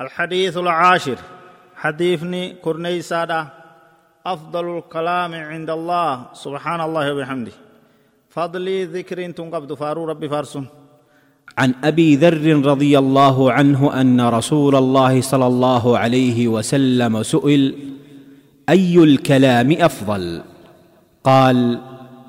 الحديث 0.00 0.56
العاشر. 0.56 1.18
حديثني 1.76 2.56
كرني 2.64 3.02
سادة 3.02 3.46
أفضل 4.26 4.78
الكلام 4.78 5.34
عند 5.34 5.70
الله. 5.70 6.26
سبحان 6.32 6.80
الله 6.80 7.14
وبحمده. 7.14 7.52
فضلي 8.30 8.84
ذكر 8.84 9.30
تنقبض 9.30 9.72
فارو 9.72 10.04
ربي 10.04 10.28
فارسون. 10.28 10.66
عن 11.58 11.74
أبي 11.84 12.16
ذر 12.16 12.66
رضي 12.66 12.98
الله 12.98 13.52
عنه 13.52 14.00
أن 14.00 14.20
رسول 14.20 14.76
الله 14.76 15.20
صلى 15.20 15.46
الله 15.46 15.98
عليه 15.98 16.48
وسلم 16.48 17.22
سئل 17.22 17.74
أي 18.68 18.98
الكلام 18.98 19.72
أفضل؟ 19.72 20.42
قال 21.24 21.80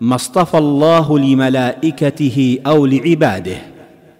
ما 0.00 0.14
اصطفى 0.14 0.58
الله 0.58 1.18
لملائكته 1.18 2.58
أو 2.66 2.86
لعباده. 2.86 3.56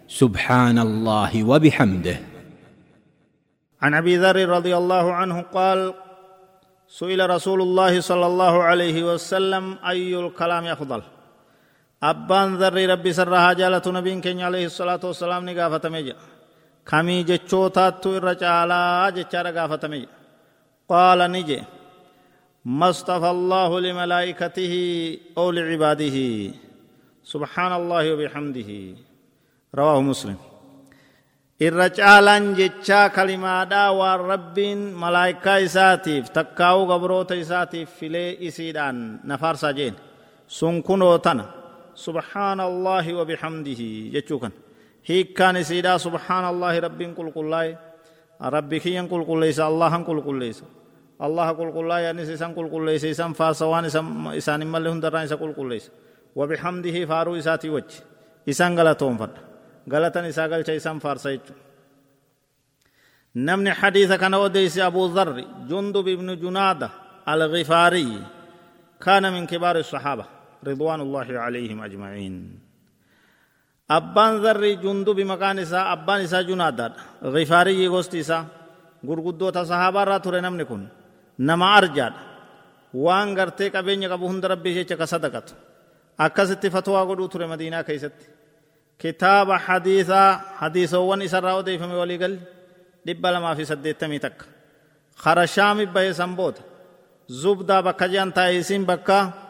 سبحان 0.09 0.79
الله 0.79 1.45
وبحمده. 1.45 2.34
عن 3.85 3.95
أبي 3.95 4.15
ذر 4.17 4.39
رضي 4.49 4.75
الله 4.77 5.13
عنه 5.13 5.37
قال 5.57 5.95
سئل 6.89 7.21
رسول 7.31 7.61
الله 7.67 8.01
صلى 8.01 8.27
الله 8.27 8.55
عليه 8.63 8.97
وسلم 9.13 9.65
أي 9.91 10.13
الكلام 10.25 10.65
أفضل؟ 10.67 11.03
أبان 12.03 12.49
ذر 12.61 12.77
ربي 12.93 13.13
سرها 13.13 13.53
جالة 13.53 13.83
نبين 13.87 14.21
كن 14.25 14.41
عليه 14.41 14.67
الصلاة 14.73 15.03
والسلام 15.05 15.43
نقافة 15.49 15.85
ميجا 15.95 16.17
كمي 16.89 17.17
جچو 17.29 17.69
تاتو 17.77 18.11
الرجالة 18.17 18.81
جچارة 19.17 19.51
قافة 19.59 19.89
ميجا 19.93 20.09
قال 20.89 21.21
نجي 21.33 21.61
مصطفى 22.65 23.31
الله 23.37 23.71
لملائكته 23.81 24.75
أو 25.39 25.51
لعباده. 25.51 26.17
سبحان 27.25 27.73
الله 27.81 28.05
وبحمده. 28.13 28.71
رواه 29.75 30.01
مسلم. 30.01 30.54
Irra 31.61 31.91
caalaan 31.91 32.55
jechaa 32.55 33.09
kalimaadhaa 33.11 33.93
waan 33.93 34.21
rabbiin 34.21 34.79
malaayikaa 34.95 35.57
isaatiif 35.57 36.31
takkaa'uu 36.31 36.87
gabroota 36.87 37.35
isaatiif 37.35 37.91
filee 37.99 38.37
isiidhaan 38.41 39.21
nafaarsaa 39.25 39.73
jeen. 39.73 39.95
Sun 40.47 40.83
kunoo 40.83 41.19
tana 41.19 41.45
وبحمده 43.19 43.83
جتشوكن 44.15 44.51
هيك 45.07 45.33
كان 45.33 45.63
سيدا 45.63 45.97
سبحان 45.99 46.45
الله 46.45 46.79
رب 46.79 47.03
قل 47.03 47.31
قل 47.31 47.45
الله 47.45 47.79
ربك 48.43 48.87
ينقل 48.87 49.25
قل 49.25 49.41
ليس 49.41 49.61
الله 49.61 49.97
قل 49.97 50.21
قل 50.21 50.39
ليس 50.39 50.63
الله 51.23 51.49
قل 51.49 51.71
قل 51.71 51.81
الله 51.81 51.99
يعني 51.99 52.27
سيسان 52.27 52.55
قل 52.55 52.67
قل 52.73 52.87
ليس 52.87 53.01
سيسان 53.01 53.33
فاسوان 53.33 53.85
إسان 54.41 54.67
ملهم 54.67 55.01
دران 55.01 55.27
قل 55.29 55.53
قل 55.59 55.81
فد 59.87 59.95
غلطا 59.95 60.29
إسا 60.29 60.47
غلچ 60.47 60.71
إسان 60.71 60.99
فارسا 60.99 61.39
نمني 63.37 63.73
حديث 63.73 64.13
كان 64.13 64.35
وديس 64.35 64.79
أبو 64.79 65.07
ذر 65.07 65.41
جندب 65.69 66.05
بن 66.05 66.41
جنادة 66.41 66.91
الغفاري 67.29 68.23
كان 69.01 69.33
من 69.33 69.47
كبار 69.47 69.79
الصحابة 69.79 70.25
رضوان 70.67 71.01
الله 71.01 71.39
عليهم 71.39 71.83
أجمعين 71.83 72.59
أبان 73.91 74.37
ذري 74.45 74.77
جندو 74.77 75.13
بمكان 75.13 75.59
إسا 75.59 75.93
أبان 75.93 76.21
إسا 76.21 76.43
جنادات 76.43 76.93
غفاري 77.25 77.85
يغوست 77.85 78.15
إسا 78.15 78.47
غرغدو 79.07 79.51
تصحابة 79.51 80.05
را 80.05 80.19
تره 80.19 80.41
نمني 80.41 80.65
كن 80.65 80.89
نما 81.39 81.79
أرجاد۔ 81.79 82.13
وان 82.95 83.35
غرتي 83.39 83.69
قبين 83.69 84.05
قبو 84.13 84.27
هند 84.27 84.47
ربي 84.47 84.75
جيچ 84.75 84.93
كصدقت 84.93 85.55
أكست 86.21 86.67
فتوى 86.67 87.03
غدو 87.03 87.27
تره 87.27 87.47
مدينة 87.47 87.83
كيست 87.83 88.13
حديثوان 90.61 91.23
إسا 91.23 91.39
راو 91.39 91.61
ديفمي 91.61 91.95
ولي 91.95 92.17
قل 92.25 92.41
دب 93.07 93.27
لما 93.27 93.55
في 93.55 93.65
سديتمي 93.65 94.19
تك 94.19 94.39
خرشام 95.17 95.85
بيه 95.85 96.13
سنبوت 96.13 96.57
زبدا 97.29 97.81
بكا 97.81 98.07
جان 98.07 98.33
تايسين 98.33 98.85
بكا 98.85 99.45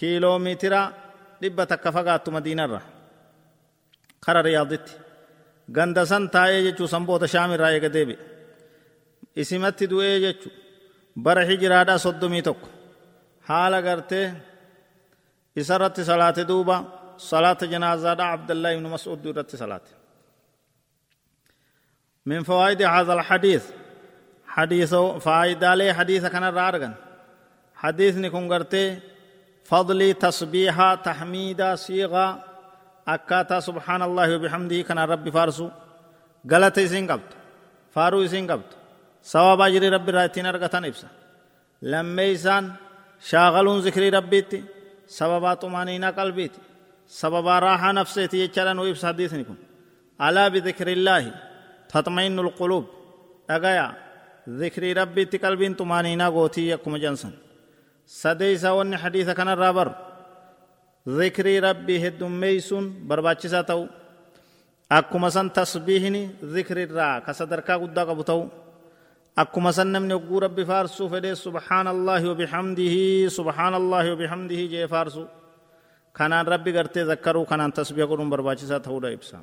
kiiloomeetira 0.00 0.80
dhibba 1.42 1.66
takka 1.66 1.92
fagaattu 1.92 2.30
madiinarra 2.36 2.80
kara 4.24 4.40
riyaaditti 4.46 4.92
ganda 5.76 6.06
san 6.10 6.24
taa'ee 6.34 6.62
jechuu 6.66 6.88
sanboota 6.94 7.26
shaamirraa 7.34 7.72
eega 7.76 7.90
deebi'e 7.96 8.18
isimatti 9.42 9.84
du'ee 9.92 10.16
jechu 10.24 10.48
bara 11.24 11.42
hijiraadhaa 11.50 11.98
soddomii 12.06 12.42
tokko 12.48 12.68
haala 13.48 13.78
gartee 13.86 14.26
isarratti 15.60 16.02
salaate 16.10 16.42
duuba 16.50 16.76
salaata 17.28 17.64
janaazaadhaa 17.72 18.32
abdallaahi 18.36 18.74
ibnu 18.78 18.88
mas'ud 18.96 19.20
irratti 19.30 19.56
salaate 19.64 19.90
من 22.26 22.42
فوائد 22.42 22.82
هذا 22.82 23.12
الحديث 23.12 23.64
حديث 24.46 24.94
فائدة 24.94 25.74
لي 25.74 25.92
حديث 25.94 26.26
كان 26.26 26.44
الرارغن 26.44 26.94
حديث 27.74 28.16
نكون 28.16 28.52
قرتي 28.52 29.00
فضل 29.64 30.14
تصبيحا 30.14 30.94
تحميدا 30.94 31.74
صيغا 31.74 32.26
أكاتا 33.08 33.60
سبحان 33.60 34.02
الله 34.02 34.36
وبحمده 34.36 34.80
كان 34.82 34.98
رب 34.98 35.26
فارسو. 35.30 35.68
غلط 36.50 36.78
إسين 36.78 37.10
قبط. 37.10 37.30
فارو 37.94 38.24
إسين 38.24 38.50
قبط. 38.50 38.70
سواب 39.22 39.60
أجري 39.60 39.88
رب 39.88 40.08
راتين 40.08 40.46
أرغتان 40.46 40.84
إبسا. 40.84 41.08
لما 41.82 42.32
إسان 42.32 42.64
شاغلون 43.20 43.78
ذكر 43.80 44.02
ربيتي 44.14 44.64
سببا 45.08 45.54
طمانينا 45.54 46.10
قلبيتي 46.10 46.60
سببا 47.20 47.58
راحة 47.58 47.92
نفسيتي 47.92 48.38
يجلن 48.44 48.78
وإبسا 48.78 49.08
حديثنكم 49.08 49.56
ألا 50.26 50.44
بذكر 50.48 50.88
الله 50.96 51.24
تطمئن 51.92 52.38
القلوب 52.38 52.84
أغايا 53.50 53.86
ذكر 54.60 54.82
ربيتي 55.00 55.36
قلبين 55.44 55.74
طمانينا 55.74 56.26
قوتي 56.28 56.62
يكم 56.70 56.96
جنسن 56.96 57.32
sadeeysaa 58.22 58.74
wanni 58.78 58.96
hadiisa 59.02 59.34
kanarraa 59.38 59.72
baru 59.78 59.92
zikrii 61.18 61.60
rabbii 61.66 61.98
heddummeeysuun 62.04 62.86
barbaachisaa 63.08 63.62
ta'u 63.70 63.84
akkuma 64.98 65.28
san 65.30 65.48
tasbiihni 65.56 66.22
zikrirraa 66.54 67.20
ka 67.26 67.32
sadarkaa 67.38 67.78
guddaa 67.82 68.06
qabu 68.10 68.22
ta'u 68.30 68.42
akkuma 69.42 69.70
san 69.76 69.88
namni 69.94 70.12
hogguu 70.16 70.40
rabbi 70.46 70.62
faarsuu 70.70 71.06
fedhee 71.12 71.34
subhaana 71.44 71.90
allaahi 71.96 72.26
wabihamdihi 72.32 73.04
subhaana 73.36 73.76
allaahi 73.82 74.08
wabihamdihi 74.14 74.64
jee 74.72 74.86
faarsu 74.94 75.22
kanaan 76.18 76.46
rabbi 76.52 76.72
gartee 76.72 77.04
zakkaruu 77.10 77.44
kanaan 77.52 77.72
tasbiha 77.78 78.06
godhuun 78.10 78.30
barbaachisaa 78.34 78.80
ta'uudha 78.86 79.10
ibsa 79.16 79.38